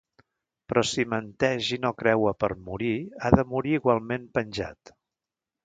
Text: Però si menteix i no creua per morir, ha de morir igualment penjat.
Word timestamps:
Però 0.71 0.83
si 0.91 1.03
menteix 1.11 1.69
i 1.77 1.79
no 1.83 1.91
creua 1.99 2.33
per 2.45 2.51
morir, 2.71 2.95
ha 3.21 3.31
de 3.41 3.47
morir 3.53 3.77
igualment 3.81 4.27
penjat. 4.41 4.97